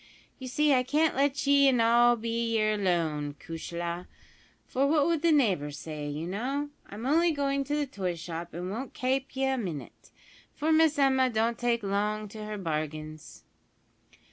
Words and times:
"You 0.39 0.47
see 0.47 0.73
I 0.73 0.81
can't 0.81 1.15
let 1.15 1.45
ye 1.45 1.67
in 1.67 1.79
all 1.79 2.15
be 2.15 2.57
yer 2.57 2.75
lone, 2.75 3.35
cushla; 3.39 4.07
for 4.65 4.87
what 4.87 5.05
would 5.05 5.21
the 5.21 5.31
neighbours 5.31 5.77
say, 5.77 6.09
you 6.09 6.25
know! 6.25 6.71
I'm 6.89 7.05
only 7.05 7.31
goin' 7.31 7.63
to 7.65 7.75
the 7.75 7.85
toy 7.85 8.15
shop, 8.15 8.49
an' 8.55 8.71
won't 8.71 8.95
kape 8.95 9.35
ye 9.35 9.45
a 9.45 9.59
minit, 9.59 10.09
for 10.55 10.71
Miss 10.71 10.97
Emma 10.97 11.29
don't 11.29 11.59
take 11.59 11.83
long 11.83 12.27
to 12.29 12.43
her 12.45 12.57
bargains." 12.57 13.43